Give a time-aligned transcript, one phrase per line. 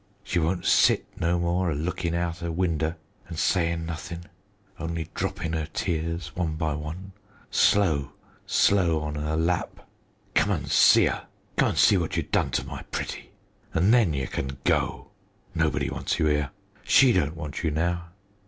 [0.23, 2.95] She won't sit no more a lookin' outer winder
[3.29, 4.21] an' sayin' nothin'
[4.79, 7.11] only droppin' 'er tears one by one,
[7.51, 8.13] slow,
[8.47, 9.87] slow on her lap.
[10.33, 13.29] Come an' see 'er; come an' see what you done to my pretty
[13.75, 15.11] an' then ye can go.
[15.53, 16.49] Nobody wants you 'ere.
[16.83, 18.07] She don't want you now.